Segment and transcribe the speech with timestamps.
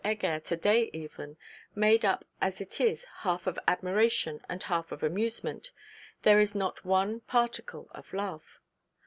[0.03, 1.37] Heger to day even,
[1.75, 5.69] made up as it is half of admiration and half of amusement,
[6.23, 8.59] there is not one particle of love.